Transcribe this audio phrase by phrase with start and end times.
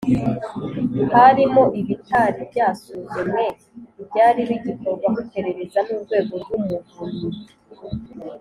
[1.17, 3.43] harimo ibitari byasuzumwe
[4.01, 7.27] ibyari bigikorwaho iperereza n Urwego rw Umuvunyi